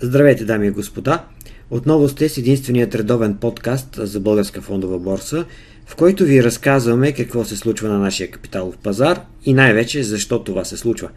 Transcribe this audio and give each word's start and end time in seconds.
Здравейте, 0.00 0.44
дами 0.44 0.66
и 0.66 0.70
господа! 0.70 1.24
Отново 1.70 2.08
сте 2.08 2.28
с 2.28 2.38
единственият 2.38 2.94
редовен 2.94 3.34
подкаст 3.34 3.88
за 3.98 4.20
Българска 4.20 4.62
фондова 4.62 4.98
борса, 4.98 5.44
в 5.86 5.96
който 5.96 6.24
ви 6.24 6.42
разказваме 6.42 7.12
какво 7.12 7.44
се 7.44 7.56
случва 7.56 7.88
на 7.88 7.98
нашия 7.98 8.30
капиталов 8.30 8.76
пазар 8.76 9.20
и 9.44 9.54
най-вече 9.54 10.02
защо 10.02 10.44
това 10.44 10.64
се 10.64 10.76
случва. 10.76 11.08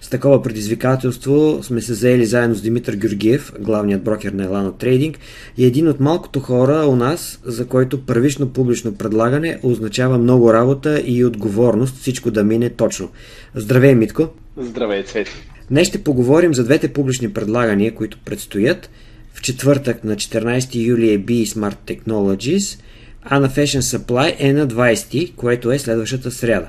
С 0.00 0.08
такова 0.08 0.42
предизвикателство 0.42 1.58
сме 1.62 1.80
се 1.80 1.94
заели 1.94 2.26
заедно 2.26 2.54
с 2.56 2.62
Димитър 2.62 2.94
Георгиев, 2.96 3.52
главният 3.60 4.04
брокер 4.04 4.32
на 4.32 4.44
Елана 4.44 4.76
Трейдинг 4.78 5.18
и 5.56 5.64
един 5.64 5.88
от 5.88 6.00
малкото 6.00 6.40
хора 6.40 6.86
у 6.86 6.96
нас, 6.96 7.40
за 7.44 7.66
който 7.66 8.06
първично 8.06 8.48
публично 8.48 8.94
предлагане 8.94 9.60
означава 9.62 10.18
много 10.18 10.52
работа 10.52 11.02
и 11.06 11.24
отговорност 11.24 11.96
всичко 11.96 12.30
да 12.30 12.44
мине 12.44 12.70
точно. 12.70 13.10
Здравей, 13.54 13.94
Митко! 13.94 14.28
Здравей, 14.56 15.02
Цвети! 15.02 15.51
Днес 15.70 15.88
ще 15.88 16.04
поговорим 16.04 16.54
за 16.54 16.64
двете 16.64 16.92
публични 16.92 17.32
предлагания, 17.32 17.94
които 17.94 18.18
предстоят. 18.24 18.90
В 19.34 19.42
четвъртък 19.42 20.04
на 20.04 20.16
14 20.16 20.86
юли 20.86 21.12
е 21.12 21.20
B 21.20 21.44
Smart 21.44 21.76
Technologies, 21.86 22.80
а 23.22 23.40
на 23.40 23.48
Fashion 23.48 23.80
Supply 23.80 24.34
е 24.38 24.52
на 24.52 24.68
20, 24.68 25.34
което 25.34 25.72
е 25.72 25.78
следващата 25.78 26.30
сряда. 26.30 26.68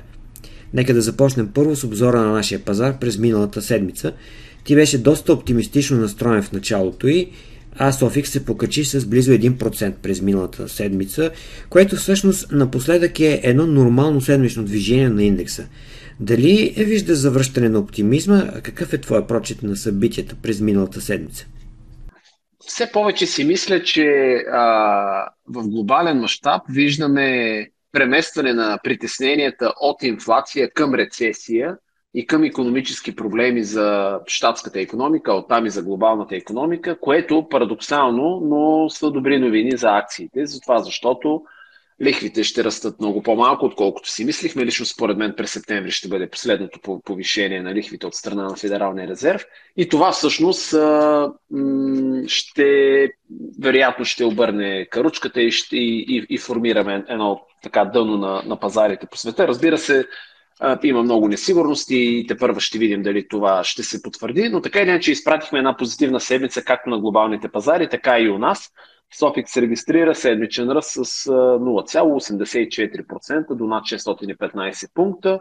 Нека 0.73 0.93
да 0.93 1.01
започнем 1.01 1.49
първо 1.53 1.75
с 1.75 1.83
обзора 1.83 2.21
на 2.21 2.31
нашия 2.31 2.59
пазар 2.59 2.99
през 2.99 3.17
миналата 3.17 3.61
седмица. 3.61 4.13
Ти 4.63 4.75
беше 4.75 4.97
доста 4.97 5.33
оптимистично 5.33 5.97
настроен 5.97 6.43
в 6.43 6.51
началото 6.51 7.07
и 7.07 7.29
а 7.75 7.91
Софикс 7.91 8.29
се 8.29 8.45
покачи 8.45 8.85
с 8.85 9.05
близо 9.05 9.31
1% 9.31 9.93
през 10.01 10.21
миналата 10.21 10.69
седмица, 10.69 11.31
което 11.69 11.95
всъщност 11.95 12.51
напоследък 12.51 13.19
е 13.19 13.41
едно 13.43 13.67
нормално 13.67 14.21
седмично 14.21 14.63
движение 14.63 15.09
на 15.09 15.23
индекса. 15.23 15.65
Дали 16.19 16.73
е 16.77 16.83
вижда 16.83 17.15
завръщане 17.15 17.69
на 17.69 17.79
оптимизма? 17.79 18.61
Какъв 18.63 18.93
е 18.93 19.01
твоя 19.01 19.27
прочит 19.27 19.63
на 19.63 19.75
събитията 19.75 20.35
през 20.43 20.61
миналата 20.61 21.01
седмица? 21.01 21.45
Все 22.65 22.91
повече 22.91 23.25
си 23.25 23.43
мисля, 23.43 23.83
че 23.83 24.05
а, 24.51 24.63
в 25.47 25.67
глобален 25.67 26.19
мащаб 26.19 26.61
виждаме 26.69 27.67
преместване 27.91 28.53
на 28.53 28.79
притесненията 28.83 29.73
от 29.81 30.03
инфлация 30.03 30.71
към 30.71 30.95
рецесия 30.95 31.77
и 32.13 32.27
към 32.27 32.43
економически 32.43 33.15
проблеми 33.15 33.63
за 33.63 34.19
щатската 34.25 34.79
економика, 34.79 35.33
оттам 35.33 35.65
и 35.65 35.69
за 35.69 35.83
глобалната 35.83 36.35
економика, 36.35 36.99
което 36.99 37.47
парадоксално, 37.49 38.41
но 38.43 38.89
са 38.89 39.11
добри 39.11 39.39
новини 39.39 39.77
за 39.77 39.87
акциите, 39.89 40.45
затова 40.45 40.79
защото 40.79 41.41
лихвите 42.01 42.43
ще 42.43 42.63
растат 42.63 42.99
много 42.99 43.23
по-малко, 43.23 43.65
отколкото 43.65 44.09
си 44.09 44.25
мислихме. 44.25 44.65
Лично 44.65 44.85
според 44.85 45.17
мен 45.17 45.33
през 45.37 45.51
септември 45.51 45.91
ще 45.91 46.07
бъде 46.07 46.29
последното 46.29 47.01
повишение 47.05 47.61
на 47.61 47.75
лихвите 47.75 48.07
от 48.07 48.13
страна 48.13 48.43
на 48.43 48.55
Федералния 48.55 49.07
резерв. 49.07 49.45
И 49.77 49.89
това 49.89 50.11
всъщност 50.11 50.75
ще, 52.27 53.09
вероятно 53.59 54.05
ще 54.05 54.25
обърне 54.25 54.87
каручката 54.91 55.41
и, 55.41 55.51
ще, 55.51 55.77
и, 55.77 56.05
и, 56.09 56.25
и 56.29 56.37
формираме 56.37 57.03
едно 57.09 57.41
така 57.63 57.85
дъно 57.85 58.17
на, 58.17 58.43
на 58.45 58.59
пазарите 58.59 59.07
по 59.11 59.17
света. 59.17 59.47
Разбира 59.47 59.77
се, 59.77 60.05
има 60.83 61.03
много 61.03 61.27
несигурности 61.27 61.95
и 61.95 62.27
те 62.27 62.37
първа 62.37 62.59
ще 62.59 62.77
видим 62.77 63.03
дали 63.03 63.27
това 63.27 63.63
ще 63.63 63.83
се 63.83 64.01
потвърди, 64.01 64.49
но 64.49 64.61
така 64.61 64.79
или 64.79 64.89
иначе 64.89 65.11
изпратихме 65.11 65.59
една 65.59 65.77
позитивна 65.77 66.19
седмица 66.19 66.63
както 66.63 66.89
на 66.89 66.99
глобалните 66.99 67.47
пазари, 67.47 67.89
така 67.89 68.19
и 68.19 68.29
у 68.29 68.37
нас. 68.37 68.71
Софик 69.19 69.49
се 69.49 69.61
регистрира 69.61 70.15
седмичен 70.15 70.69
ръст 70.69 70.91
с 70.91 71.29
0,84% 71.29 73.55
до 73.55 73.67
над 73.67 73.83
615 73.83 74.93
пункта. 74.93 75.39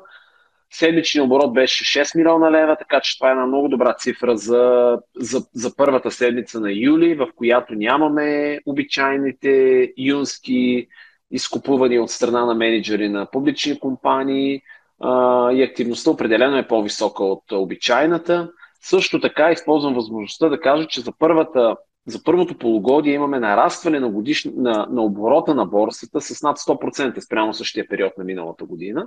Седмичният 0.70 1.26
оборот 1.26 1.54
беше 1.54 2.04
6 2.04 2.16
милиона 2.16 2.50
лева, 2.50 2.76
така 2.76 3.00
че 3.00 3.18
това 3.18 3.28
е 3.28 3.32
една 3.32 3.46
много 3.46 3.68
добра 3.68 3.94
цифра 3.94 4.36
за, 4.36 4.98
за, 5.16 5.46
за 5.54 5.76
първата 5.76 6.10
седмица 6.10 6.60
на 6.60 6.72
юли, 6.72 7.14
в 7.14 7.28
която 7.36 7.74
нямаме 7.74 8.58
обичайните 8.66 9.88
юнски 9.98 10.86
изкупувания 11.30 12.02
от 12.02 12.10
страна 12.10 12.44
на 12.44 12.54
менеджери 12.54 13.08
на 13.08 13.30
публични 13.30 13.80
компании 13.80 14.62
а, 15.00 15.52
и 15.52 15.62
активността 15.62 16.10
определено 16.10 16.56
е 16.56 16.68
по-висока 16.68 17.24
от 17.24 17.52
обичайната. 17.52 18.50
Също 18.80 19.20
така 19.20 19.50
използвам 19.50 19.94
възможността 19.94 20.48
да 20.48 20.60
кажа, 20.60 20.86
че 20.86 21.00
за 21.00 21.12
първата 21.18 21.76
за 22.06 22.22
първото 22.22 22.58
полугодие 22.58 23.14
имаме 23.14 23.40
нарастване 23.40 24.00
на, 24.00 24.08
годиш... 24.08 24.44
на, 24.56 24.86
на 24.90 25.02
оборота 25.02 25.54
на 25.54 25.66
борсата 25.66 26.20
с 26.20 26.42
над 26.42 26.58
100% 26.58 27.20
спрямо 27.20 27.54
същия 27.54 27.88
период 27.88 28.18
на 28.18 28.24
миналата 28.24 28.64
година. 28.64 29.06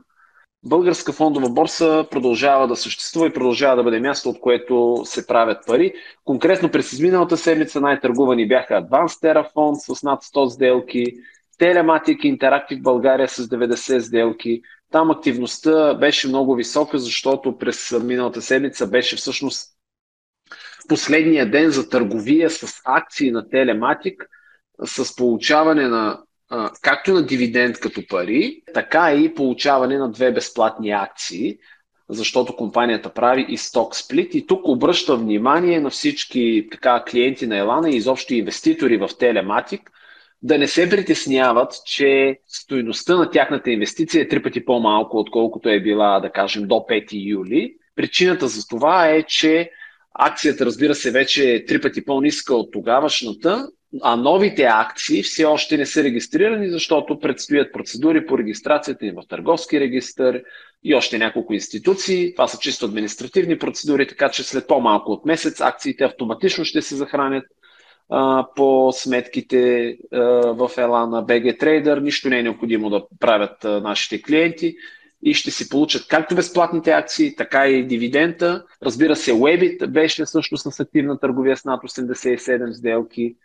Българска 0.66 1.14
фондова 1.14 1.50
борса 1.50 2.08
продължава 2.12 2.68
да 2.68 2.76
съществува 2.76 3.28
и 3.28 3.34
продължава 3.34 3.76
да 3.76 3.84
бъде 3.84 4.00
място, 4.00 4.30
от 4.30 4.40
което 4.40 5.02
се 5.06 5.28
правят 5.28 5.66
пари. 5.68 5.94
Конкретно 6.24 6.72
през 6.72 6.94
изминалата 6.94 7.38
седмица 7.38 7.82
най-търгувани 7.82 8.48
бяха 8.48 8.74
Advanced 8.74 9.24
Terra 9.24 9.96
с 9.96 10.04
над 10.04 10.24
100 10.24 10.48
сделки, 10.48 11.06
Telematic 11.62 12.38
Interactive 12.38 12.82
България 12.82 13.28
с 13.30 13.48
90 13.48 14.00
сделки. 14.00 14.62
Там 14.92 15.12
активността 15.12 15.94
беше 15.94 16.28
много 16.28 16.56
висока, 16.56 17.00
защото 17.00 17.58
през 17.58 17.92
миналата 18.04 18.42
седмица 18.42 18.88
беше 18.88 19.16
всъщност 19.16 19.75
последния 20.88 21.52
ден 21.52 21.70
за 21.70 21.90
търговия 21.90 22.50
с 22.50 22.82
акции 22.86 23.32
на 23.32 23.50
Телематик 23.50 24.30
с 24.86 25.16
получаване 25.16 25.88
на 25.88 26.20
както 26.82 27.14
на 27.14 27.26
дивиденд 27.26 27.80
като 27.80 28.02
пари, 28.08 28.62
така 28.74 29.14
и 29.14 29.34
получаване 29.34 29.98
на 29.98 30.12
две 30.12 30.32
безплатни 30.32 30.92
акции, 30.92 31.58
защото 32.10 32.56
компанията 32.56 33.14
прави 33.14 33.46
и 33.50 33.58
сток 33.58 33.96
сплит. 33.96 34.36
И 34.36 34.48
тук 34.48 34.68
обръща 34.68 35.16
внимание 35.16 35.80
на 35.80 35.90
всички 35.90 36.68
така, 36.72 37.04
клиенти 37.04 37.48
на 37.48 37.58
Елана 37.58 37.90
и 37.90 37.96
изобщо 37.96 38.34
инвеститори 38.34 38.98
в 38.98 39.10
Телематик 39.20 39.92
да 40.42 40.58
не 40.58 40.68
се 40.68 40.90
притесняват, 40.90 41.74
че 41.86 42.40
стоиността 42.48 43.16
на 43.16 43.30
тяхната 43.30 43.72
инвестиция 43.72 44.22
е 44.22 44.28
три 44.28 44.44
пъти 44.44 44.66
по-малко, 44.66 45.18
отколкото 45.18 45.70
е 45.70 45.80
била, 45.80 46.20
да 46.20 46.32
кажем, 46.32 46.68
до 46.68 46.76
5 46.76 47.08
юли. 47.12 47.76
Причината 47.96 48.48
за 48.48 48.68
това 48.68 49.10
е, 49.10 49.24
че 49.24 49.72
Акцията, 50.20 50.66
разбира 50.66 50.96
се, 50.96 51.12
вече 51.12 51.54
е 51.54 51.66
три 51.66 51.82
пъти 51.82 52.06
по-ниска 52.06 52.56
от 52.56 52.72
тогавашната, 52.72 53.68
а 54.02 54.16
новите 54.16 54.64
акции 54.64 55.24
все 55.24 55.46
още 55.46 55.78
не 55.78 55.86
са 55.86 56.04
регистрирани, 56.04 56.70
защото 56.70 57.20
предстоят 57.20 57.74
процедури 57.74 58.26
по 58.26 58.38
регистрацията 58.38 59.06
им 59.06 59.16
в 59.16 59.28
търговски 59.28 59.80
регистр 59.80 60.42
и 60.84 60.96
още 60.96 61.18
няколко 61.18 61.54
институции. 61.54 62.34
Това 62.34 62.48
са 62.48 62.58
чисто 62.60 62.86
административни 62.86 63.58
процедури, 63.58 64.08
така 64.08 64.30
че 64.30 64.44
след 64.44 64.68
по-малко 64.68 65.12
от 65.12 65.26
месец 65.26 65.62
акциите 65.62 66.04
автоматично 66.04 66.66
ще 66.66 66.82
се 66.82 66.96
захранят 66.96 67.46
а, 68.10 68.48
по 68.56 68.92
сметките 68.94 69.88
а, 70.12 70.20
в 70.54 70.72
Елана 70.78 71.26
BG 71.26 71.62
Trader. 71.62 72.00
Нищо 72.00 72.30
не 72.30 72.40
е 72.40 72.44
необходимо 72.44 72.90
да 72.90 73.04
правят 73.20 73.66
а, 73.66 73.82
нашите 73.82 74.22
клиенти 74.22 74.76
и 75.26 75.34
ще 75.34 75.52
си 75.52 75.70
получат 75.70 76.08
както 76.08 76.36
безплатните 76.36 76.92
акции, 76.92 77.36
така 77.36 77.68
и 77.68 77.88
дивидента. 77.88 78.64
Разбира 78.84 79.16
се, 79.16 79.32
Webit 79.32 79.88
беше 79.88 80.26
също 80.26 80.58
с 80.58 80.80
активна 80.80 81.20
търговия 81.20 81.58
с 81.58 81.66
над 81.66 81.84
87 81.84 82.72
сделки. 82.72 83.36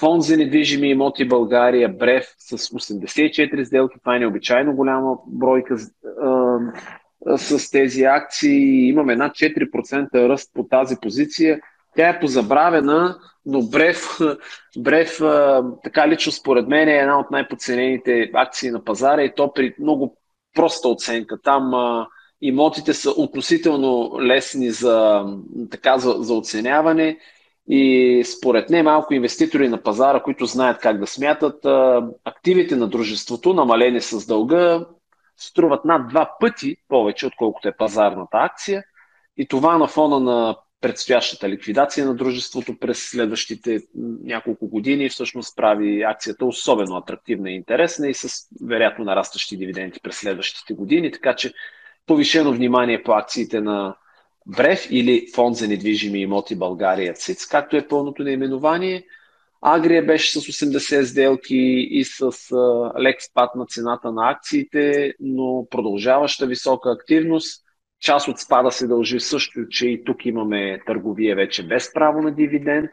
Фонд 0.00 0.22
за 0.22 0.36
недвижими 0.36 0.90
имоти 0.90 1.28
България, 1.28 1.88
Брев 1.88 2.26
с 2.38 2.58
84 2.58 3.64
сделки. 3.64 3.98
Това 4.00 4.16
е 4.16 4.18
необичайно 4.18 4.76
голяма 4.76 5.16
бройка 5.26 5.76
а, 6.22 7.38
с 7.38 7.70
тези 7.70 8.02
акции. 8.02 8.88
Имаме 8.88 9.16
над 9.16 9.32
4% 9.32 10.28
ръст 10.28 10.50
по 10.54 10.64
тази 10.64 10.96
позиция. 11.02 11.60
Тя 11.96 12.08
е 12.08 12.20
позабравена, 12.20 13.18
но 13.46 13.62
Брев, 13.62 14.18
Брев 14.78 15.18
така 15.84 16.08
лично 16.08 16.32
според 16.32 16.68
мен 16.68 16.88
е 16.88 16.98
една 16.98 17.18
от 17.18 17.30
най-подценените 17.30 18.30
акции 18.34 18.70
на 18.70 18.84
пазара 18.84 19.22
и 19.22 19.34
то 19.34 19.52
при 19.52 19.74
много 19.80 20.16
проста 20.54 20.88
оценка. 20.88 21.38
Там 21.42 21.74
а, 21.74 22.08
имотите 22.40 22.94
са 22.94 23.10
относително 23.10 24.20
лесни 24.20 24.70
за, 24.70 25.24
така, 25.70 25.98
за, 25.98 26.16
за 26.18 26.34
оценяване 26.34 27.18
и 27.68 28.22
според 28.24 28.70
не 28.70 28.82
малко 28.82 29.14
инвеститори 29.14 29.68
на 29.68 29.82
пазара, 29.82 30.22
които 30.22 30.46
знаят 30.46 30.78
как 30.78 31.00
да 31.00 31.06
смятат, 31.06 31.64
а, 31.64 32.08
активите 32.24 32.76
на 32.76 32.86
дружеството, 32.86 33.54
намалени 33.54 34.00
с 34.00 34.26
дълга, 34.26 34.86
струват 35.36 35.84
над 35.84 36.08
два 36.08 36.36
пъти 36.40 36.76
повече, 36.88 37.26
отколкото 37.26 37.68
е 37.68 37.76
пазарната 37.76 38.38
акция. 38.38 38.82
И 39.36 39.48
това 39.48 39.78
на 39.78 39.88
фона 39.88 40.20
на 40.20 40.56
предстоящата 40.80 41.48
ликвидация 41.48 42.06
на 42.06 42.14
дружеството 42.14 42.78
през 42.78 43.10
следващите 43.10 43.80
няколко 44.24 44.68
години 44.68 45.08
всъщност 45.08 45.56
прави 45.56 46.02
акцията 46.02 46.46
особено 46.46 46.96
атрактивна 46.96 47.50
и 47.50 47.54
интересна 47.54 48.08
и 48.08 48.14
с 48.14 48.28
вероятно 48.62 49.04
нарастващи 49.04 49.56
дивиденти 49.56 50.00
през 50.02 50.16
следващите 50.16 50.74
години, 50.74 51.12
така 51.12 51.36
че 51.36 51.52
повишено 52.06 52.52
внимание 52.52 53.02
по 53.02 53.12
акциите 53.12 53.60
на 53.60 53.96
Брев 54.46 54.86
или 54.90 55.26
Фонд 55.34 55.56
за 55.56 55.68
недвижими 55.68 56.20
имоти 56.20 56.56
България 56.56 57.14
ЦИЦ, 57.14 57.46
както 57.46 57.76
е 57.76 57.88
пълното 57.88 58.22
наименование. 58.22 59.04
Агрия 59.62 60.06
беше 60.06 60.40
с 60.40 60.44
80 60.44 61.02
сделки 61.02 61.56
и 61.90 62.04
с 62.04 62.22
лек 63.00 63.22
спад 63.22 63.54
на 63.54 63.66
цената 63.66 64.12
на 64.12 64.30
акциите, 64.30 65.14
но 65.20 65.66
продължаваща 65.70 66.46
висока 66.46 66.90
активност– 66.90 67.64
Част 68.00 68.28
от 68.28 68.38
спада 68.38 68.70
се 68.70 68.86
дължи 68.86 69.20
също, 69.20 69.68
че 69.68 69.88
и 69.88 70.04
тук 70.04 70.26
имаме 70.26 70.80
търговия 70.86 71.36
вече 71.36 71.66
без 71.66 71.92
право 71.92 72.22
на 72.22 72.30
дивиденд. 72.30 72.90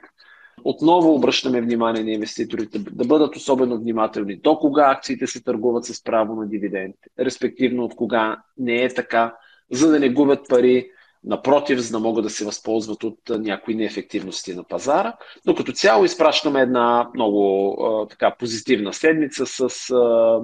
Отново 0.63 1.16
обръщаме 1.16 1.62
внимание 1.62 2.04
на 2.04 2.12
инвеститорите 2.12 2.80
да 2.80 3.06
бъдат 3.06 3.36
особено 3.36 3.78
внимателни 3.78 4.36
до 4.36 4.60
кога 4.60 4.92
акциите 4.92 5.28
се 5.28 5.44
търгуват 5.44 5.86
с 5.86 6.04
право 6.04 6.36
на 6.36 6.48
дивиденд, 6.48 6.96
респективно 7.19 7.84
от 7.84 7.96
кога 7.96 8.38
не 8.57 8.84
е 8.84 8.94
така, 8.94 9.36
за 9.72 9.92
да 9.92 10.00
не 10.00 10.10
губят 10.10 10.50
пари, 10.50 10.90
напротив, 11.24 11.80
за 11.80 11.92
да 11.92 12.00
могат 12.00 12.24
да 12.24 12.30
се 12.30 12.46
възползват 12.46 13.04
от 13.04 13.19
някои 13.30 13.75
неефективности 13.75 14.56
на 14.56 14.63
пазара. 14.63 15.13
Но 15.46 15.56
като 15.56 15.72
цяло 15.72 16.06
изпращаме 16.06 16.62
една 16.62 17.10
много 17.16 17.72
а, 17.84 18.08
така 18.08 18.36
позитивна 18.40 18.94
седмица 18.94 19.46
с, 19.46 19.60
а, 19.92 20.40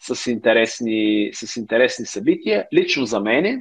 с, 0.00 0.30
интересни, 0.30 1.30
с 1.32 1.56
интересни 1.56 2.06
събития. 2.06 2.66
Лично 2.74 3.06
за 3.06 3.20
мен 3.20 3.60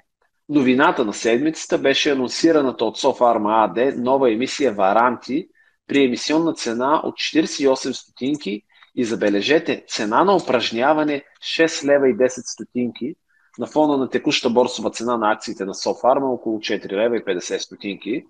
новината 0.49 1.05
на 1.05 1.13
седмицата 1.13 1.77
беше 1.77 2.11
анонсираната 2.11 2.85
от 2.85 2.97
Софарма 2.97 3.51
АД 3.51 3.97
нова 3.97 4.31
емисия 4.31 4.73
Варанти 4.73 5.47
при 5.87 6.03
емисионна 6.03 6.53
цена 6.53 7.01
от 7.03 7.15
48 7.15 7.91
стотинки 7.91 8.61
и 8.95 9.05
забележете, 9.05 9.83
цена 9.87 10.23
на 10.23 10.35
упражняване 10.35 11.23
6 11.41 11.85
лева 11.85 12.09
и 12.09 12.17
10 12.17 12.27
стотинки– 12.27 13.15
на 13.59 13.67
фона 13.67 13.97
на 13.97 14.09
текуща 14.09 14.49
борсова 14.49 14.91
цена 14.91 15.17
на 15.17 15.31
акциите 15.31 15.65
на 15.65 15.75
Софарма 15.75 16.27
около 16.27 16.59
4 16.59 16.91
лева 16.91 17.17
и 17.17 17.23
50 17.23 17.57
стотинки 17.57 18.25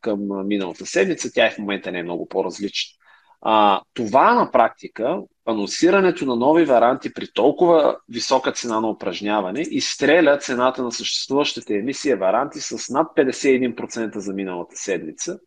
към 0.00 0.46
миналата 0.46 0.86
седмица. 0.86 1.32
Тя 1.34 1.46
е 1.46 1.50
в 1.50 1.58
момента 1.58 1.92
не 1.92 1.98
е 1.98 2.02
много 2.02 2.28
по-различна. 2.28 2.97
А, 3.40 3.80
това 3.94 4.34
на 4.34 4.50
практика, 4.50 5.20
анонсирането 5.46 6.26
на 6.26 6.36
нови 6.36 6.64
варанти 6.64 7.12
при 7.14 7.32
толкова 7.34 7.96
висока 8.08 8.52
цена 8.52 8.80
на 8.80 8.90
упражняване, 8.90 9.60
изстреля 9.60 10.38
цената 10.38 10.82
на 10.82 10.92
съществуващите 10.92 11.74
емисия 11.74 12.16
варанти 12.16 12.60
с 12.60 12.92
над 12.92 13.06
51% 13.16 14.18
за 14.18 14.32
миналата 14.32 14.76
седмица, 14.76 15.38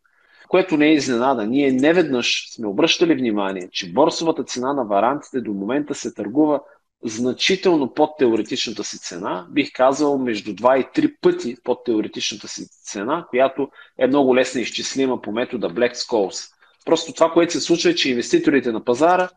което 0.48 0.76
не 0.76 0.86
е 0.86 0.94
изненада. 0.94 1.46
Ние 1.46 1.72
неведнъж 1.72 2.54
сме 2.54 2.66
обръщали 2.66 3.14
внимание, 3.14 3.68
че 3.72 3.92
борсовата 3.92 4.44
цена 4.44 4.72
на 4.72 4.84
варантите 4.84 5.40
до 5.40 5.52
момента 5.52 5.94
се 5.94 6.14
търгува 6.14 6.60
значително 7.04 7.94
под 7.94 8.10
теоретичната 8.18 8.84
си 8.84 8.98
цена, 8.98 9.46
бих 9.50 9.72
казал 9.72 10.18
между 10.18 10.54
2 10.54 10.76
и 10.76 11.08
3 11.08 11.14
пъти 11.20 11.56
под 11.64 11.84
теоретичната 11.84 12.48
си 12.48 12.66
цена, 12.68 13.26
която 13.30 13.68
е 13.98 14.06
много 14.06 14.36
лесно 14.36 14.60
изчислима 14.60 15.20
по 15.20 15.32
метода 15.32 15.70
Black 15.70 15.94
Scholes. 15.94 16.52
Просто 16.84 17.12
това, 17.12 17.30
което 17.30 17.52
се 17.52 17.60
случва 17.60 17.90
е, 17.90 17.94
че 17.94 18.10
инвеститорите 18.10 18.72
на 18.72 18.84
пазара 18.84 19.28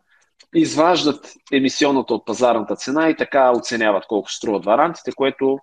изваждат 0.54 1.32
емисионната 1.52 2.14
от 2.14 2.26
пазарната 2.26 2.76
цена 2.76 3.08
и 3.10 3.16
така 3.16 3.52
оценяват 3.52 4.06
колко 4.06 4.30
струват 4.30 4.64
варантите, 4.64 5.12
което 5.12 5.58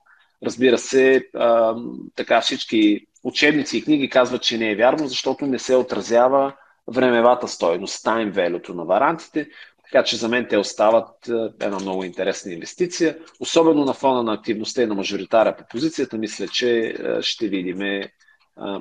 разбира 0.46 0.78
се, 0.78 1.26
а, 1.36 1.76
така 2.16 2.42
всички 2.42 3.06
учебници 3.24 3.78
и 3.78 3.84
книги 3.84 4.10
казват, 4.10 4.42
че 4.42 4.58
не 4.58 4.72
е 4.72 4.76
вярно, 4.76 5.08
защото 5.08 5.46
не 5.46 5.60
се 5.60 5.76
отразява 5.76 6.54
времевата 6.88 7.48
стойност, 7.48 8.06
time 8.06 8.34
value 8.34 8.70
на 8.70 8.86
варантите, 8.86 9.48
така 9.84 10.04
че 10.04 10.16
за 10.16 10.30
мен 10.30 10.48
те 10.50 10.58
остават 10.58 11.30
една 11.62 11.80
много 11.82 12.04
интересна 12.04 12.54
инвестиция. 12.54 13.18
Особено 13.40 13.86
на 13.86 13.94
фона 13.94 14.24
на 14.24 14.34
активността 14.34 14.82
и 14.84 14.86
на 14.86 14.96
мажоритаря 14.96 15.56
по 15.56 15.64
позицията, 15.70 16.18
мисля, 16.18 16.48
че 16.48 16.96
ще 17.22 17.48
видим 17.48 18.04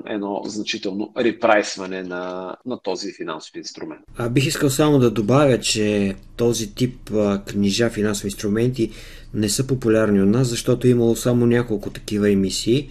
едно 0.07 0.43
значително 0.45 1.13
репрайсване 1.19 2.03
на, 2.03 2.57
на 2.67 2.81
този 2.81 3.13
финансов 3.13 3.57
инструмент. 3.57 4.01
А 4.17 4.29
бих 4.29 4.47
искал 4.47 4.71
само 4.71 4.99
да 4.99 5.11
добавя, 5.11 5.61
че 5.61 6.15
този 6.37 6.75
тип 6.75 7.11
а, 7.15 7.43
книжа, 7.45 7.91
финансови 7.91 8.27
инструменти 8.27 8.91
не 9.35 9.49
са 9.49 9.67
популярни 9.67 10.23
у 10.23 10.27
нас, 10.27 10.49
защото 10.49 10.87
е 10.87 10.91
имало 10.91 11.17
само 11.17 11.47
няколко 11.47 11.91
такива 11.91 12.31
емисии. 12.31 12.89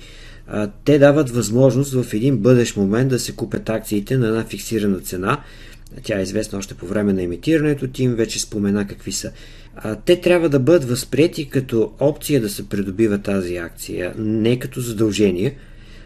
А, 0.47 0.69
те 0.85 0.99
дават 0.99 1.29
възможност 1.29 2.03
в 2.03 2.13
един 2.13 2.37
бъдещ 2.37 2.77
момент 2.77 3.09
да 3.09 3.19
се 3.19 3.35
купят 3.35 3.69
акциите 3.69 4.17
на 4.17 4.27
една 4.27 4.43
фиксирана 4.43 4.99
цена– 4.99 5.43
тя 6.03 6.19
е 6.19 6.23
известна 6.23 6.57
още 6.57 6.73
по 6.73 6.85
време 6.85 7.13
на 7.13 7.23
емитирането. 7.23 7.87
Тим 7.87 8.15
вече 8.15 8.39
спомена 8.39 8.87
какви 8.87 9.11
са. 9.11 9.31
А, 9.75 9.95
те 9.95 10.21
трябва 10.21 10.49
да 10.49 10.59
бъдат 10.59 10.89
възприяти 10.89 11.49
като 11.49 11.91
опция 11.99 12.41
да 12.41 12.49
се 12.49 12.69
придобива 12.69 13.17
тази 13.17 13.57
акция, 13.57 14.13
не 14.17 14.59
като 14.59 14.81
задължение, 14.81 15.55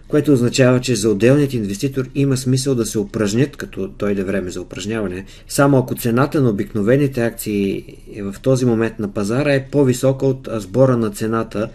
което 0.07 0.33
означава, 0.33 0.81
че 0.81 0.95
за 0.95 1.09
отделният 1.09 1.53
инвеститор 1.53 2.09
има 2.15 2.37
смисъл 2.37 2.75
да 2.75 2.85
се 2.85 2.99
упражнят, 2.99 3.55
като 3.57 3.87
дойде 3.87 4.23
време 4.23 4.51
за 4.51 4.61
упражняване, 4.61 5.25
само 5.47 5.77
ако 5.77 5.95
цената 5.95 6.41
на 6.41 6.49
обикновените 6.49 7.21
акции 7.21 7.83
в 8.21 8.35
този 8.41 8.65
момент 8.65 8.99
на 8.99 9.13
пазара 9.13 9.53
е 9.53 9.67
по-висока 9.71 10.25
от 10.25 10.49
сбора 10.51 10.97
на 10.97 11.11
цената, 11.11 11.69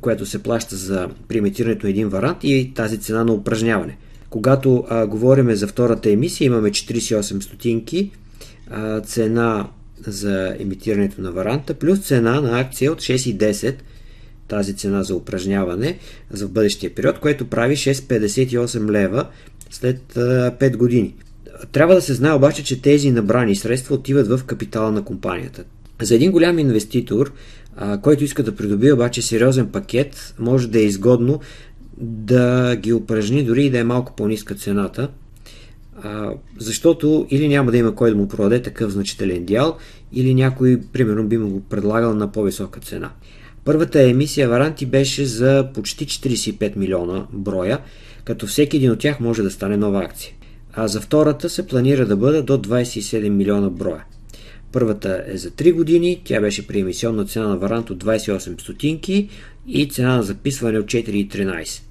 която 0.00 0.26
се 0.26 0.42
плаща 0.42 0.76
за 0.76 1.08
примитирането 1.28 1.86
един 1.86 2.08
варант 2.08 2.38
и 2.42 2.72
тази 2.74 2.98
цена 2.98 3.24
на 3.24 3.32
упражняване. 3.32 3.96
Когато 4.30 4.84
а, 4.88 5.06
говорим 5.06 5.54
за 5.54 5.68
втората 5.68 6.10
емисия, 6.10 6.46
имаме 6.46 6.70
48 6.70 7.40
стотинки, 7.40 8.10
а, 8.70 9.00
цена 9.00 9.68
за 10.06 10.56
емитирането 10.58 11.20
на 11.20 11.32
варанта, 11.32 11.74
плюс 11.74 11.98
цена 11.98 12.40
на 12.40 12.60
акция 12.60 12.92
от 12.92 12.98
6,10, 12.98 13.74
тази 14.48 14.76
цена 14.76 15.02
за 15.02 15.16
упражняване 15.16 15.98
за 16.30 16.48
бъдещия 16.48 16.94
период, 16.94 17.18
което 17.18 17.46
прави 17.46 17.76
6,58 17.76 18.90
лева 18.90 19.26
след 19.70 20.16
а, 20.16 20.52
5 20.60 20.76
години. 20.76 21.14
Трябва 21.72 21.94
да 21.94 22.02
се 22.02 22.14
знае 22.14 22.32
обаче, 22.32 22.64
че 22.64 22.82
тези 22.82 23.10
набрани 23.10 23.56
средства 23.56 23.94
отиват 23.94 24.28
в 24.28 24.44
капитала 24.44 24.92
на 24.92 25.04
компанията. 25.04 25.64
За 26.02 26.14
един 26.14 26.32
голям 26.32 26.58
инвеститор, 26.58 27.32
който 28.02 28.24
иска 28.24 28.42
да 28.42 28.56
придобие 28.56 28.92
обаче 28.92 29.22
сериозен 29.22 29.66
пакет, 29.66 30.34
може 30.38 30.68
да 30.68 30.78
е 30.78 30.84
изгодно 30.84 31.40
да 31.98 32.76
ги 32.76 32.92
упражни, 32.92 33.44
дори 33.44 33.64
и 33.64 33.70
да 33.70 33.78
е 33.78 33.84
малко 33.84 34.16
по-ниска 34.16 34.54
цената, 34.54 35.08
защото 36.58 37.26
или 37.30 37.48
няма 37.48 37.70
да 37.70 37.76
има 37.76 37.94
кой 37.94 38.10
да 38.10 38.16
му 38.16 38.28
продаде 38.28 38.62
такъв 38.62 38.90
значителен 38.90 39.44
дял, 39.44 39.76
или 40.12 40.34
някой, 40.34 40.80
примерно, 40.92 41.28
би 41.28 41.38
му 41.38 41.48
го 41.48 41.60
предлагал 41.60 42.14
на 42.14 42.32
по-висока 42.32 42.80
цена. 42.80 43.10
Първата 43.66 44.02
емисия 44.02 44.48
Варанти 44.48 44.86
беше 44.86 45.24
за 45.24 45.68
почти 45.74 46.06
45 46.06 46.76
милиона 46.76 47.26
броя, 47.32 47.78
като 48.24 48.46
всеки 48.46 48.76
един 48.76 48.90
от 48.90 48.98
тях 48.98 49.20
може 49.20 49.42
да 49.42 49.50
стане 49.50 49.76
нова 49.76 50.04
акция. 50.04 50.32
А 50.72 50.88
за 50.88 51.00
втората 51.00 51.48
се 51.50 51.66
планира 51.66 52.06
да 52.06 52.16
бъде 52.16 52.42
до 52.42 52.58
27 52.58 53.28
милиона 53.28 53.70
броя. 53.70 54.04
Първата 54.72 55.24
е 55.26 55.36
за 55.36 55.50
3 55.50 55.72
години, 55.72 56.20
тя 56.24 56.40
беше 56.40 56.66
при 56.66 56.80
емисионна 56.80 57.24
цена 57.24 57.48
на 57.48 57.56
варант 57.56 57.90
от 57.90 58.04
28 58.04 58.60
стотинки 58.60 59.28
и 59.68 59.88
цена 59.88 60.16
на 60.16 60.22
записване 60.22 60.78
от 60.78 60.86
4,13. 60.86 61.82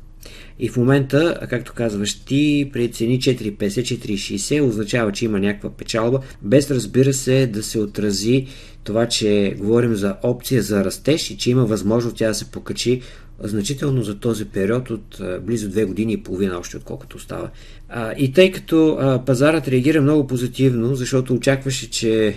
И 0.60 0.70
в 0.70 0.78
момента, 0.78 1.40
както 1.50 1.74
казваш 1.74 2.14
ти, 2.14 2.70
при 2.74 2.92
цени 2.92 3.20
4,50-4,60 3.20 4.68
означава, 4.68 5.12
че 5.12 5.26
има 5.26 5.40
някаква 5.40 5.70
печалба, 5.70 6.20
без 6.42 6.72
разбира 6.72 7.14
се 7.14 7.48
да 7.48 7.64
се 7.64 7.80
отрази 7.80 8.48
това, 8.84 9.08
че 9.08 9.56
говорим 9.58 9.96
за 9.96 10.16
опция 10.24 10.62
за 10.62 10.86
растеж 10.86 11.32
и 11.32 11.38
че 11.38 11.52
има 11.52 11.66
възможност 11.66 12.18
тя 12.18 12.28
да 12.28 12.34
се 12.34 12.52
покачи 12.52 13.02
значително 13.44 14.04
за 14.04 14.20
този 14.20 14.46
период 14.46 14.90
от 14.90 15.22
близо 15.42 15.70
две 15.70 15.86
години 15.86 16.14
и 16.14 16.24
половина 16.24 16.58
още 16.58 16.78
отколкото 16.78 17.20
става. 17.20 17.50
А, 17.90 18.14
и 18.18 18.34
тъй 18.34 18.52
като 18.52 19.00
пазарът 19.26 19.68
реагира 19.68 20.02
много 20.02 20.28
позитивно, 20.28 20.96
защото 20.96 21.34
очакваше, 21.34 21.90
че 21.90 22.36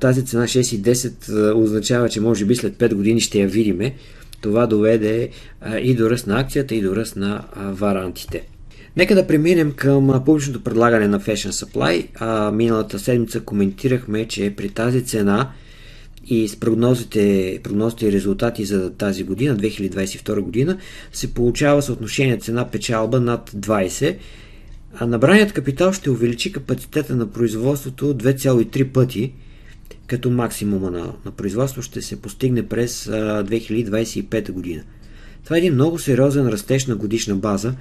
тази 0.00 0.26
цена 0.26 0.44
6,10 0.44 1.54
означава, 1.54 2.08
че 2.08 2.20
може 2.20 2.44
би 2.44 2.56
след 2.56 2.74
5 2.74 2.94
години 2.94 3.20
ще 3.20 3.40
я 3.40 3.48
видиме, 3.48 3.94
това 4.40 4.66
доведе 4.66 5.28
и 5.82 5.94
до 5.94 6.10
ръст 6.10 6.26
на 6.26 6.40
акцията, 6.40 6.74
и 6.74 6.82
до 6.82 6.96
ръст 6.96 7.16
на 7.16 7.44
варантите. 7.56 8.42
Нека 8.96 9.14
да 9.14 9.26
преминем 9.26 9.72
към 9.72 10.22
публичното 10.24 10.64
предлагане 10.64 11.08
на 11.08 11.20
Fashion 11.20 11.50
Supply. 11.50 12.50
Миналата 12.50 12.98
седмица 12.98 13.40
коментирахме, 13.40 14.28
че 14.28 14.54
при 14.56 14.68
тази 14.68 15.04
цена 15.04 15.50
и 16.26 16.48
с 16.48 16.56
прогнозите, 16.56 17.60
прогнозите 17.62 18.06
и 18.06 18.12
резултати 18.12 18.64
за 18.64 18.90
тази 18.90 19.24
година, 19.24 19.56
2022 19.56 20.40
година, 20.40 20.78
се 21.12 21.34
получава 21.34 21.82
съотношение 21.82 22.36
цена-печалба 22.36 23.20
над 23.20 23.50
20, 23.50 24.16
а 24.98 25.06
набраният 25.06 25.52
капитал 25.52 25.92
ще 25.92 26.10
увеличи 26.10 26.52
капацитета 26.52 27.16
на 27.16 27.26
производството 27.26 28.14
2,3 28.14 28.92
пъти– 28.92 29.32
като 30.08 30.30
максимума 30.30 30.90
на, 30.90 31.12
на 31.24 31.30
производство 31.30 31.82
ще 31.82 32.02
се 32.02 32.22
постигне 32.22 32.68
през 32.68 33.08
а, 33.08 33.44
2025 33.44 34.52
година. 34.52 34.82
Това 35.44 35.56
е 35.56 35.58
един 35.58 35.74
много 35.74 35.98
сериозен 35.98 36.48
растеж 36.48 36.86
на 36.86 36.96
годишна 36.96 37.34
база, 37.34 37.74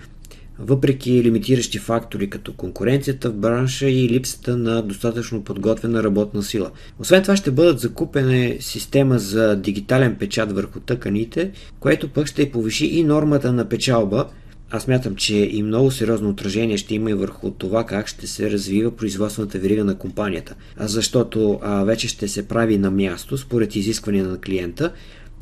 въпреки 0.60 1.24
лимитиращи 1.24 1.79
фактори 1.79 2.29
като 2.29 2.53
конкуренцията 2.53 3.29
в 3.29 3.34
бранша 3.34 3.89
и 3.89 4.10
липсата 4.10 4.57
на 4.57 4.81
достатъчно 4.81 5.43
подготвена 5.43 6.03
работна 6.03 6.43
сила. 6.43 6.72
Освен 7.00 7.22
това 7.22 7.36
ще 7.36 7.51
бъдат 7.51 7.79
закупени 7.79 8.57
система 8.60 9.19
за 9.19 9.55
дигитален 9.55 10.15
печат 10.15 10.51
върху 10.51 10.79
тъканите, 10.79 11.51
което 11.79 12.10
пък 12.10 12.27
ще 12.27 12.51
повиши 12.51 12.86
и 12.86 13.03
нормата 13.03 13.53
на 13.53 13.69
печалба, 13.69 14.25
аз 14.71 14.88
мятам, 14.88 15.15
че 15.15 15.36
и 15.36 15.63
много 15.63 15.91
сериозно 15.91 16.29
отражение 16.29 16.77
ще 16.77 16.95
има 16.95 17.12
и 17.12 17.13
върху 17.13 17.51
това 17.51 17.83
как 17.83 18.07
ще 18.07 18.27
се 18.27 18.51
развива 18.51 18.95
производствената 18.95 19.59
верига 19.59 19.83
на 19.83 19.97
компанията. 19.97 20.55
Защото 20.79 21.59
а, 21.63 21.83
вече 21.83 22.07
ще 22.07 22.27
се 22.27 22.47
прави 22.47 22.77
на 22.77 22.91
място, 22.91 23.38
според 23.38 23.75
изисквания 23.75 24.27
на 24.27 24.41
клиента, 24.41 24.91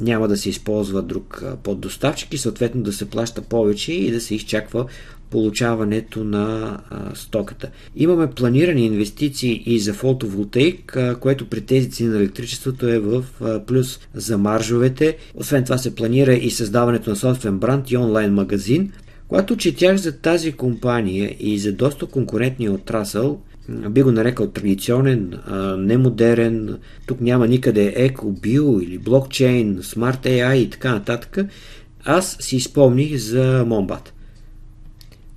няма 0.02 0.28
да 0.28 0.38
се 0.38 0.50
използва 0.50 1.02
друг 1.02 1.44
поддоставчик 1.64 2.34
и 2.34 2.38
съответно 2.38 2.84
да 2.84 2.94
се 2.94 3.10
плаща 3.10 3.42
повече 3.42 3.94
и 3.94 4.12
да 4.12 4.22
се 4.22 4.36
изчаква 4.36 4.86
получаването 5.30 6.24
на 6.24 6.78
а, 6.90 7.16
стоката. 7.16 7.70
Имаме 7.96 8.32
планирани 8.32 8.86
инвестиции 8.86 9.64
и 9.66 9.80
за 9.80 9.94
фотоволтаик, 9.94 10.98
а, 10.98 11.16
което 11.20 11.50
при 11.50 11.62
тези 11.62 11.92
цени 11.92 12.10
на 12.10 12.18
електричеството 12.18 12.88
е 12.88 13.00
в 13.00 13.24
а, 13.42 13.60
плюс 13.66 14.00
за 14.14 14.38
маржовете. 14.38 15.18
Освен 15.36 15.64
това 15.64 15.78
се 15.78 15.96
планира 15.96 16.34
и 16.34 16.52
създаването 16.52 17.10
на 17.10 17.16
собствен 17.16 17.58
бранд 17.60 17.92
и 17.92 17.98
онлайн 17.98 18.34
магазин. 18.34 18.92
Когато 19.36 19.58
четях 19.58 19.98
за 19.98 20.12
тази 20.12 20.52
компания 20.52 21.36
и 21.40 21.60
за 21.60 21.74
доста 21.74 22.06
конкурентния 22.06 22.72
отрасъл, 22.72 23.42
би 23.90 24.04
го 24.04 24.12
нарекал 24.12 24.48
традиционен, 24.48 25.34
немодерен, 25.78 26.78
тук 27.08 27.22
няма 27.22 27.48
никъде 27.48 27.94
еко, 27.96 28.32
био 28.32 28.80
или 28.80 28.98
блокчейн, 28.98 29.80
смарт 29.82 30.24
AI 30.24 30.54
и 30.54 30.70
така 30.70 30.92
нататък, 30.92 31.38
аз 32.06 32.38
си 32.40 32.60
спомних 32.60 33.16
за 33.16 33.64
Момбат. 33.68 34.14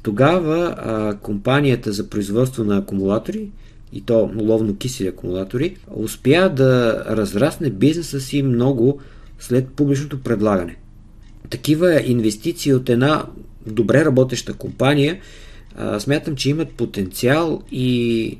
Тогава 0.02 0.74
а, 0.78 1.14
компанията 1.14 1.92
за 1.92 2.10
производство 2.10 2.64
на 2.64 2.76
акумулатори, 2.76 3.50
и 3.92 4.00
то 4.00 4.30
ловно 4.36 4.76
кисели 4.76 5.08
акумулатори, 5.08 5.76
успя 5.94 6.52
да 6.56 7.04
разрасне 7.08 7.70
бизнеса 7.70 8.20
си 8.20 8.42
много 8.42 9.00
след 9.38 9.68
публичното 9.68 10.22
предлагане. 10.22 10.76
Такива 11.50 12.02
инвестиции 12.02 12.74
от 12.74 12.88
една 12.88 13.24
добре 13.66 14.04
работеща 14.04 14.54
компания 14.54 15.20
смятам, 15.98 16.36
че 16.36 16.50
имат 16.50 16.72
потенциал 16.72 17.62
и 17.72 18.38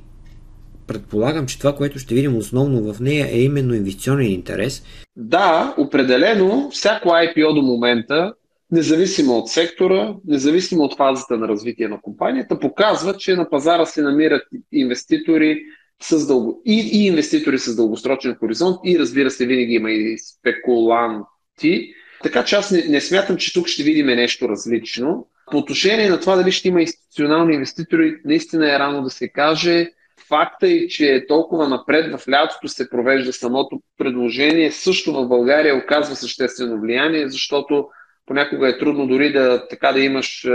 предполагам, 0.87 1.47
че 1.47 1.59
това, 1.59 1.75
което 1.75 1.99
ще 1.99 2.15
видим 2.15 2.37
основно 2.37 2.93
в 2.93 3.01
нея 3.01 3.29
е 3.31 3.41
именно 3.41 3.75
инвестиционен 3.75 4.31
интерес. 4.33 4.83
Да, 5.17 5.75
определено. 5.79 6.71
Всяко 6.71 7.09
IPO 7.09 7.55
до 7.55 7.63
момента 7.63 8.35
независимо 8.71 9.33
от 9.33 9.49
сектора, 9.49 10.15
независимо 10.27 10.83
от 10.83 10.97
фазата 10.97 11.37
на 11.37 11.49
развитие 11.49 11.89
на 11.89 12.01
компанията, 12.01 12.59
показва, 12.59 13.17
че 13.17 13.37
на 13.37 13.51
пазара 13.51 13.87
се 13.87 14.03
намират 14.03 14.43
инвеститори 14.73 15.61
с 16.03 16.27
дълго... 16.27 16.63
и, 16.65 16.91
и 16.93 17.07
инвеститори 17.07 17.59
с 17.59 17.77
дългосрочен 17.77 18.35
хоризонт, 18.35 18.77
и 18.85 18.99
разбира 18.99 19.31
се, 19.31 19.47
винаги 19.47 19.75
има 19.75 19.91
и 19.91 20.19
спекуланти. 20.19 21.93
Така 22.23 22.45
че 22.45 22.57
аз 22.57 22.71
не, 22.71 22.85
не 22.89 23.01
смятам, 23.01 23.37
че 23.37 23.53
тук 23.53 23.67
ще 23.67 23.83
видим 23.83 24.07
нещо 24.07 24.49
различно. 24.49 25.27
По 25.51 25.59
отношение 25.59 26.09
на 26.09 26.21
това 26.21 26.37
дали 26.37 26.53
ще 26.53 26.69
има 26.69 26.81
институционални 26.81 27.55
инвеститори, 27.55 28.17
наистина 28.25 28.75
е 28.75 28.79
рано 28.79 29.03
да 29.03 29.11
се 29.11 29.29
каже. 29.29 29.91
Факта 30.29 30.69
е, 30.69 30.87
че 30.87 31.25
толкова 31.29 31.69
напред 31.69 32.21
в 32.21 32.29
лятото 32.29 32.69
се 32.69 32.91
провежда 32.91 33.33
самото 33.33 33.81
предложение, 33.99 34.73
също 34.73 35.13
в 35.13 35.29
България 35.29 35.77
оказва 35.77 36.17
съществено 36.17 36.81
влияние, 36.81 37.29
защото 37.29 37.89
понякога 38.27 38.69
е 38.69 38.79
трудно 38.79 39.07
дори 39.07 39.33
да, 39.33 39.69
така 39.69 39.93
да 39.93 40.01
имаш 40.01 40.47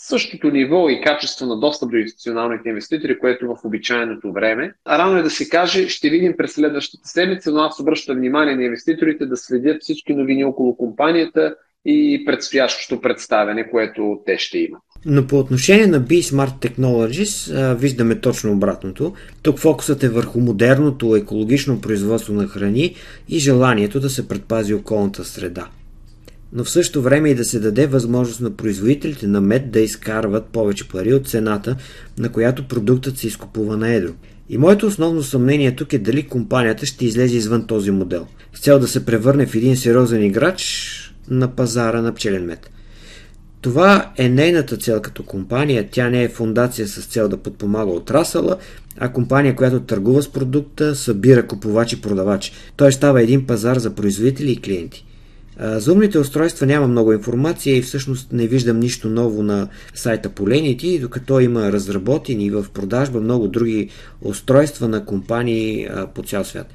същото 0.00 0.50
ниво 0.50 0.88
и 0.88 1.00
качество 1.00 1.46
на 1.46 1.60
достъп 1.60 1.90
до 1.90 1.96
институционалните 1.96 2.68
инвеститори, 2.68 3.18
което 3.18 3.44
е 3.44 3.48
в 3.48 3.64
обичайното 3.64 4.32
време. 4.32 4.72
А 4.84 4.98
рано 4.98 5.18
е 5.18 5.22
да 5.22 5.30
се 5.30 5.48
каже, 5.48 5.88
ще 5.88 6.10
видим 6.10 6.34
през 6.36 6.52
следващата 6.52 7.08
седмица, 7.08 7.50
но 7.50 7.60
аз 7.60 7.80
обръщам 7.80 8.16
внимание 8.16 8.56
на 8.56 8.64
инвеститорите 8.64 9.26
да 9.26 9.36
следят 9.36 9.82
всички 9.82 10.14
новини 10.14 10.44
около 10.44 10.76
компанията 10.76 11.54
и 11.84 12.22
предстоящото 12.26 13.00
представяне, 13.00 13.70
което 13.70 14.20
те 14.26 14.38
ще 14.38 14.58
имат. 14.58 14.82
Но 15.06 15.26
по 15.26 15.38
отношение 15.38 15.86
на 15.86 16.00
B-Smart 16.00 16.68
Technologies 16.68 17.56
а, 17.56 17.74
виждаме 17.74 18.20
точно 18.20 18.52
обратното. 18.52 19.14
Тук 19.42 19.58
фокусът 19.58 20.02
е 20.02 20.08
върху 20.08 20.40
модерното 20.40 21.16
екологично 21.16 21.80
производство 21.80 22.34
на 22.34 22.46
храни 22.46 22.94
и 23.28 23.38
желанието 23.38 24.00
да 24.00 24.10
се 24.10 24.28
предпази 24.28 24.74
околната 24.74 25.24
среда 25.24 25.68
но 26.52 26.64
в 26.64 26.70
същото 26.70 27.02
време 27.02 27.30
и 27.30 27.34
да 27.34 27.44
се 27.44 27.60
даде 27.60 27.86
възможност 27.86 28.40
на 28.40 28.50
производителите 28.50 29.26
на 29.26 29.40
мед 29.40 29.70
да 29.70 29.80
изкарват 29.80 30.46
повече 30.46 30.88
пари 30.88 31.14
от 31.14 31.28
цената, 31.28 31.76
на 32.18 32.28
която 32.28 32.68
продуктът 32.68 33.18
се 33.18 33.26
изкупува 33.26 33.76
на 33.76 33.88
едро. 33.88 34.12
И 34.48 34.58
моето 34.58 34.86
основно 34.86 35.22
съмнение 35.22 35.76
тук 35.76 35.92
е 35.92 35.98
дали 35.98 36.22
компанията 36.22 36.86
ще 36.86 37.06
излезе 37.06 37.36
извън 37.36 37.66
този 37.66 37.90
модел, 37.90 38.26
с 38.54 38.60
цел 38.60 38.78
да 38.78 38.88
се 38.88 39.04
превърне 39.04 39.46
в 39.46 39.54
един 39.54 39.76
сериозен 39.76 40.22
играч 40.22 41.14
на 41.28 41.48
пазара 41.48 42.02
на 42.02 42.14
пчелен 42.14 42.44
мед. 42.44 42.70
Това 43.60 44.12
е 44.16 44.28
нейната 44.28 44.76
цел 44.76 45.00
като 45.00 45.22
компания. 45.22 45.88
Тя 45.90 46.10
не 46.10 46.22
е 46.22 46.28
фундация 46.28 46.88
с 46.88 47.06
цел 47.06 47.28
да 47.28 47.36
подпомага 47.36 47.90
отрасъла, 47.90 48.56
а 48.98 49.12
компания, 49.12 49.56
която 49.56 49.80
търгува 49.80 50.22
с 50.22 50.32
продукта, 50.32 50.94
събира 50.94 51.46
купувачи 51.46 51.96
и 51.96 52.00
продавачи. 52.00 52.52
Той 52.76 52.92
става 52.92 53.22
един 53.22 53.46
пазар 53.46 53.78
за 53.78 53.94
производители 53.94 54.52
и 54.52 54.60
клиенти. 54.60 55.04
За 55.62 55.92
умните 55.92 56.18
устройства 56.18 56.66
няма 56.66 56.88
много 56.88 57.12
информация 57.12 57.76
и 57.76 57.82
всъщност 57.82 58.32
не 58.32 58.46
виждам 58.46 58.80
нищо 58.80 59.08
ново 59.08 59.42
на 59.42 59.68
сайта 59.94 60.28
Polenity, 60.28 61.00
докато 61.00 61.40
има 61.40 61.72
разработени 61.72 62.50
в 62.50 62.66
продажба 62.74 63.20
много 63.20 63.48
други 63.48 63.88
устройства 64.22 64.88
на 64.88 65.04
компании 65.04 65.88
по 66.14 66.22
цял 66.22 66.44
свят. 66.44 66.66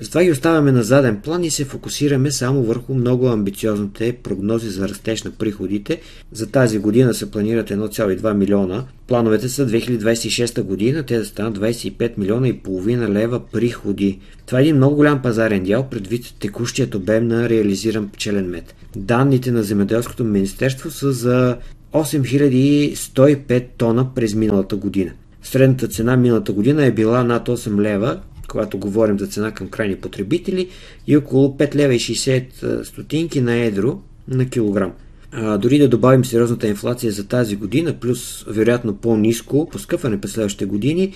Затова 0.00 0.24
ги 0.24 0.30
оставяме 0.30 0.72
на 0.72 0.82
заден 0.82 1.20
план 1.20 1.44
и 1.44 1.50
се 1.50 1.64
фокусираме 1.64 2.30
само 2.30 2.62
върху 2.62 2.94
много 2.94 3.28
амбициозните 3.28 4.16
прогнози 4.22 4.70
за 4.70 4.88
растеж 4.88 5.22
на 5.22 5.30
приходите. 5.30 6.00
За 6.32 6.46
тази 6.46 6.78
година 6.78 7.14
се 7.14 7.30
планират 7.30 7.70
1,2 7.70 8.34
милиона. 8.34 8.84
Плановете 9.06 9.48
са 9.48 9.66
2026 9.66 10.62
година, 10.62 11.02
те 11.02 11.18
да 11.18 11.24
станат 11.24 11.58
25 11.58 12.18
милиона 12.18 12.48
и 12.48 12.58
половина 12.58 13.08
лева 13.08 13.40
приходи. 13.52 14.18
Това 14.46 14.58
е 14.58 14.62
един 14.62 14.76
много 14.76 14.96
голям 14.96 15.22
пазарен 15.22 15.64
дял 15.64 15.88
предвид 15.88 16.34
текущият 16.40 16.94
обем 16.94 17.28
на 17.28 17.48
реализиран 17.48 18.08
пчелен 18.08 18.46
мед. 18.46 18.74
Данните 18.96 19.50
на 19.50 19.62
Земеделското 19.62 20.24
министерство 20.24 20.90
са 20.90 21.12
за 21.12 21.56
8105 21.92 23.64
тона 23.76 24.14
през 24.14 24.34
миналата 24.34 24.76
година. 24.76 25.10
Средната 25.42 25.88
цена 25.88 26.16
миналата 26.16 26.52
година 26.52 26.84
е 26.84 26.92
била 26.92 27.24
над 27.24 27.48
8 27.48 27.80
лева, 27.80 28.20
когато 28.48 28.78
говорим 28.78 29.18
за 29.18 29.26
цена 29.26 29.50
към 29.50 29.68
крайни 29.68 29.96
потребители, 29.96 30.68
и 31.06 31.16
около 31.16 31.56
5 31.56 31.74
лева 31.74 31.94
и 31.94 32.00
60 32.00 32.82
стотинки 32.82 33.40
на 33.40 33.54
едро 33.54 33.98
на 34.28 34.48
килограм. 34.48 34.92
А, 35.32 35.58
дори 35.58 35.78
да 35.78 35.88
добавим 35.88 36.24
сериозната 36.24 36.68
инфлация 36.68 37.12
за 37.12 37.28
тази 37.28 37.56
година, 37.56 37.94
плюс 38.00 38.44
вероятно 38.48 38.96
по-низко 38.96 39.68
поскъпване 39.72 40.20
през 40.20 40.32
следващите 40.32 40.64
години, 40.64 41.12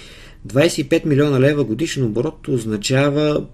25 0.49 1.07
милиона 1.07 1.41
лева 1.41 1.65
годишен 1.65 2.05
оборот 2.05 2.49
означава 2.49 3.47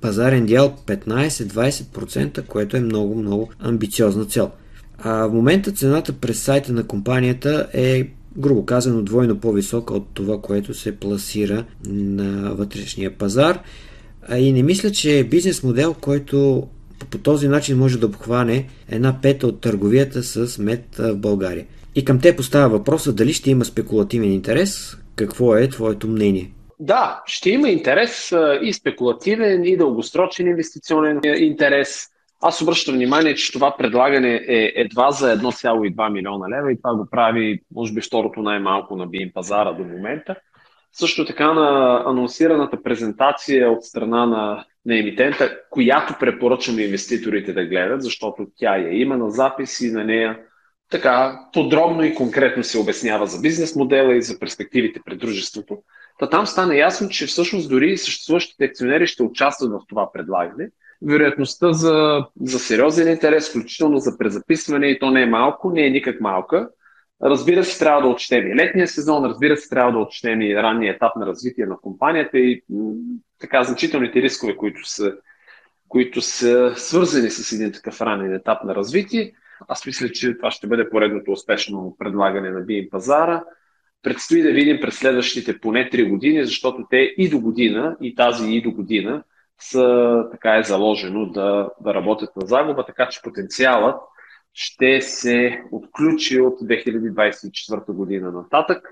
пазарен 0.00 0.46
дял 0.46 0.76
15-20%, 0.86 2.46
което 2.46 2.76
е 2.76 2.80
много-много 2.80 3.50
амбициозна 3.58 4.24
цел. 4.24 4.50
А 4.98 5.26
в 5.26 5.32
момента 5.32 5.72
цената 5.72 6.12
през 6.12 6.42
сайта 6.42 6.72
на 6.72 6.86
компанията 6.86 7.66
е 7.72 8.08
грубо 8.38 8.64
казано, 8.64 9.02
двойно 9.02 9.40
по-висока 9.40 9.94
от 9.94 10.06
това, 10.14 10.40
което 10.40 10.74
се 10.74 10.96
пласира 10.96 11.64
на 11.86 12.54
вътрешния 12.54 13.18
пазар. 13.18 13.62
И 14.36 14.52
не 14.52 14.62
мисля, 14.62 14.90
че 14.90 15.18
е 15.18 15.24
бизнес 15.24 15.62
модел, 15.62 15.94
който 16.00 16.68
по 17.10 17.18
този 17.18 17.48
начин 17.48 17.78
може 17.78 17.98
да 17.98 18.06
обхване 18.06 18.68
една 18.88 19.20
пета 19.22 19.46
от 19.46 19.60
търговията 19.60 20.22
с 20.22 20.58
мед 20.58 20.84
в 20.98 21.16
България. 21.16 21.66
И 21.94 22.04
към 22.04 22.20
те 22.20 22.36
поставя 22.36 22.68
въпроса 22.68 23.12
дали 23.12 23.32
ще 23.32 23.50
има 23.50 23.64
спекулативен 23.64 24.32
интерес. 24.32 24.96
Какво 25.16 25.56
е 25.56 25.68
твоето 25.68 26.08
мнение? 26.08 26.50
Да, 26.80 27.22
ще 27.26 27.50
има 27.50 27.68
интерес 27.68 28.32
и 28.62 28.72
спекулативен, 28.72 29.64
и 29.64 29.76
дългосрочен 29.76 30.46
инвестиционен 30.46 31.20
интерес. 31.24 32.08
Аз 32.42 32.62
обръщам 32.62 32.94
внимание, 32.94 33.34
че 33.34 33.52
това 33.52 33.76
предлагане 33.76 34.34
е 34.34 34.72
едва 34.74 35.10
за 35.10 35.38
1,2 35.38 36.12
милиона 36.12 36.48
лева 36.48 36.72
и 36.72 36.76
това 36.76 36.94
го 36.94 37.06
прави, 37.10 37.60
може 37.74 37.92
би, 37.92 38.00
второто 38.00 38.42
най-малко 38.42 38.96
на 38.96 39.06
биин 39.06 39.30
пазара 39.34 39.72
до 39.72 39.84
момента. 39.84 40.36
Също 40.92 41.24
така 41.24 41.52
на 41.52 42.02
анонсираната 42.06 42.82
презентация 42.82 43.70
от 43.70 43.84
страна 43.84 44.26
на, 44.26 44.64
на 44.86 44.98
емитента, 44.98 45.58
която 45.70 46.14
препоръчвам 46.20 46.78
инвеститорите 46.78 47.52
да 47.52 47.66
гледат, 47.66 48.02
защото 48.02 48.46
тя 48.56 48.76
я 48.76 49.00
има 49.00 49.16
на 49.16 49.30
запис 49.30 49.80
и 49.80 49.90
на 49.90 50.04
нея 50.04 50.38
така 50.90 51.40
подробно 51.52 52.04
и 52.04 52.14
конкретно 52.14 52.64
се 52.64 52.78
обяснява 52.78 53.26
за 53.26 53.40
бизнес 53.40 53.76
модела 53.76 54.16
и 54.16 54.22
за 54.22 54.38
перспективите 54.38 55.00
пред 55.04 55.18
дружеството. 55.18 55.78
Та 56.18 56.30
там 56.30 56.46
стана 56.46 56.76
ясно, 56.76 57.08
че 57.08 57.26
всъщност 57.26 57.68
дори 57.68 57.98
съществуващите 57.98 58.64
акционери 58.64 59.06
ще 59.06 59.22
участват 59.22 59.70
в 59.70 59.80
това 59.88 60.12
предлагане– 60.12 60.68
вероятността 61.04 61.72
за, 61.72 62.26
за 62.40 62.58
сериозен 62.58 63.08
интерес, 63.08 63.50
включително 63.50 63.98
за 63.98 64.18
презаписване, 64.18 64.86
и 64.86 64.98
то 64.98 65.10
не 65.10 65.22
е 65.22 65.26
малко, 65.26 65.70
не 65.70 65.86
е 65.86 65.90
никак 65.90 66.20
малка. 66.20 66.68
Разбира 67.22 67.64
се, 67.64 67.78
трябва 67.78 68.02
да 68.02 68.08
отчетем 68.08 68.46
и 68.46 68.56
летния 68.56 68.88
сезон, 68.88 69.24
разбира 69.24 69.56
се, 69.56 69.68
трябва 69.68 69.92
да 69.92 69.98
отчетем 69.98 70.40
и 70.40 70.56
ранния 70.56 70.94
етап 70.94 71.16
на 71.16 71.26
развитие 71.26 71.66
на 71.66 71.76
компанията 71.78 72.38
и 72.38 72.62
така 73.40 73.64
значителните 73.64 74.22
рискове, 74.22 74.56
които 74.56 74.88
са, 74.88 75.12
които 75.88 76.20
са 76.20 76.72
свързани 76.76 77.30
с 77.30 77.52
един 77.52 77.72
такъв 77.72 78.00
ранен 78.00 78.34
етап 78.34 78.64
на 78.64 78.74
развитие. 78.74 79.32
Аз 79.68 79.86
мисля, 79.86 80.08
че 80.08 80.36
това 80.36 80.50
ще 80.50 80.66
бъде 80.66 80.90
поредното 80.90 81.32
успешно 81.32 81.96
предлагане 81.98 82.50
на 82.50 82.60
биин 82.60 82.88
пазара. 82.90 83.44
Предстои 84.02 84.42
да 84.42 84.52
видим 84.52 84.80
през 84.80 84.98
следващите 84.98 85.60
поне 85.60 85.90
3 85.90 86.08
години, 86.08 86.44
защото 86.44 86.86
те 86.90 86.96
и 86.96 87.28
до 87.28 87.40
година, 87.40 87.96
и 88.00 88.14
тази 88.14 88.50
и 88.50 88.62
до 88.62 88.72
година 88.72 89.22
са, 89.60 90.16
така 90.32 90.58
е 90.58 90.62
заложено 90.62 91.26
да, 91.26 91.70
да 91.80 91.94
работят 91.94 92.36
на 92.36 92.46
загуба, 92.46 92.86
така 92.86 93.08
че 93.08 93.22
потенциалът 93.22 93.96
ще 94.54 95.00
се 95.00 95.62
отключи 95.72 96.40
от 96.40 96.60
2024 96.60 97.92
година 97.92 98.32
нататък. 98.32 98.88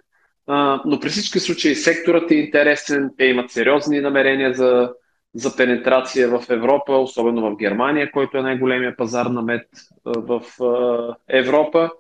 А, 0.47 0.83
но 0.85 1.01
при 1.01 1.09
всички 1.09 1.41
случаи 1.41 1.75
секторът 1.75 2.31
е 2.31 2.35
интересен, 2.35 3.11
те 3.19 3.25
имат 3.25 3.51
сериозни 3.51 4.01
намерения 4.01 4.55
за, 4.55 4.91
за 5.35 5.57
пенетрация 5.57 6.29
в 6.29 6.45
Европа, 6.51 6.93
особено 6.93 7.51
в 7.51 7.57
Германия, 7.57 8.11
който 8.13 8.39
е 8.39 8.43
най-големия 8.43 8.97
пазар 8.97 9.27
на 9.27 9.43
мед 9.43 9.69
в 10.05 10.43
а, 10.63 11.17
Европа. 11.29 11.91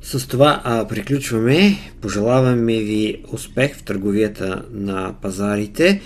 С 0.00 0.28
това 0.28 0.60
а, 0.64 0.88
приключваме. 0.88 1.60
Пожелаваме 2.02 2.72
ви 2.72 3.24
успех 3.32 3.76
в 3.76 3.84
търговията 3.84 4.64
на 4.70 5.14
пазарите. 5.22 6.00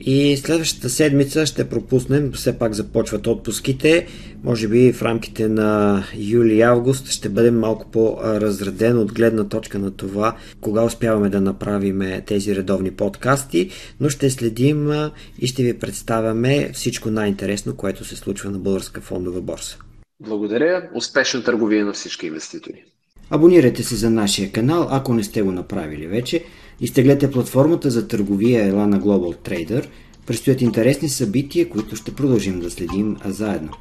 И 0.00 0.36
следващата 0.36 0.90
седмица 0.90 1.46
ще 1.46 1.68
пропуснем, 1.68 2.32
все 2.32 2.58
пак 2.58 2.74
започват 2.74 3.26
отпуските. 3.26 4.06
Може 4.44 4.68
би 4.68 4.92
в 4.92 5.02
рамките 5.02 5.48
на 5.48 6.02
юли-август 6.16 7.10
ще 7.10 7.28
бъдем 7.28 7.58
малко 7.58 7.90
по-разреден 7.90 8.98
от 8.98 9.12
гледна 9.12 9.44
точка 9.44 9.78
на 9.78 9.90
това, 9.90 10.36
кога 10.60 10.82
успяваме 10.82 11.28
да 11.28 11.40
направим 11.40 12.22
тези 12.26 12.56
редовни 12.56 12.90
подкасти, 12.90 13.70
но 14.00 14.08
ще 14.08 14.30
следим 14.30 14.90
и 15.38 15.46
ще 15.46 15.62
ви 15.62 15.78
представяме 15.78 16.70
всичко 16.72 17.10
най-интересно, 17.10 17.76
което 17.76 18.04
се 18.04 18.16
случва 18.16 18.50
на 18.50 18.58
Българска 18.58 19.00
фондова 19.00 19.40
борса. 19.40 19.78
Благодаря. 20.20 20.90
Успешна 20.94 21.44
търговия 21.44 21.84
на 21.86 21.92
всички 21.92 22.26
инвеститори. 22.26 22.84
Абонирайте 23.30 23.82
се 23.82 23.96
за 23.96 24.10
нашия 24.10 24.52
канал, 24.52 24.88
ако 24.90 25.14
не 25.14 25.24
сте 25.24 25.42
го 25.42 25.52
направили 25.52 26.06
вече. 26.06 26.44
Изтеглете 26.80 27.30
платформата 27.30 27.90
за 27.90 28.08
търговия 28.08 28.72
Elana 28.72 29.00
Global 29.00 29.48
Trader. 29.48 29.86
Предстоят 30.26 30.60
интересни 30.60 31.08
събития, 31.08 31.68
които 31.68 31.96
ще 31.96 32.14
продължим 32.14 32.60
да 32.60 32.70
следим 32.70 33.16
заедно. 33.24 33.72